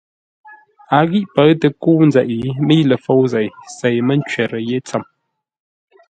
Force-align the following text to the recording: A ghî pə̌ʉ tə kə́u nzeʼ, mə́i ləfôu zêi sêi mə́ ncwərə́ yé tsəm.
A 0.97 0.99
ghî 1.09 1.21
pə̌ʉ 1.33 1.51
tə 1.61 1.67
kə́u 1.81 2.01
nzeʼ, 2.09 2.27
mə́i 2.65 2.81
ləfôu 2.89 3.23
zêi 3.31 3.49
sêi 3.77 3.97
mə́ 4.07 4.17
ncwərə́ 4.19 4.61
yé 4.69 4.77
tsəm. 4.87 5.03